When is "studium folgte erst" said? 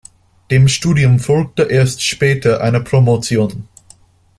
0.67-2.01